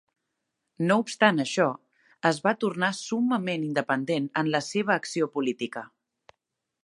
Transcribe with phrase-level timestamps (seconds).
[0.91, 1.67] No obstant això,
[2.29, 5.87] es va tornar summament independent en la seva acció política.